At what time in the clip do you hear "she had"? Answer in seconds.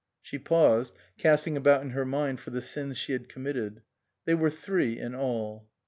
2.97-3.29